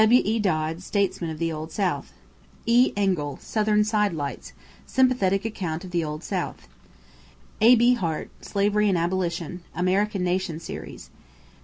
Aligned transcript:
W.E. 0.01 0.39
Dodd, 0.39 0.81
Statesmen 0.81 1.29
of 1.29 1.37
the 1.37 1.51
Old 1.53 1.71
South. 1.71 2.11
E. 2.65 2.91
Engle, 2.97 3.37
Southern 3.39 3.83
Sidelights 3.83 4.51
(Sympathetic 4.87 5.45
account 5.45 5.83
of 5.83 5.91
the 5.91 6.03
Old 6.03 6.23
South). 6.23 6.67
A.B. 7.61 7.93
Hart, 7.93 8.31
Slavery 8.43 8.89
and 8.89 8.97
Abolition 8.97 9.61
(American 9.75 10.23
Nation 10.23 10.59
Series). 10.59 11.11